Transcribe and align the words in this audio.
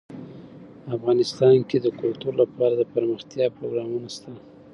افغانستان 0.95 1.55
کې 1.69 1.77
د 1.81 1.87
کلتور 1.99 2.33
لپاره 2.41 2.73
دپرمختیا 2.75 3.45
پروګرامونه 3.57 4.07
شته. 4.15 4.31